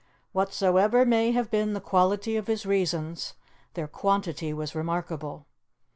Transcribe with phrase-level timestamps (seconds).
[0.31, 3.35] Whatsoever may have been the quality of his reasons,
[3.75, 5.45] their quantity was remarkable.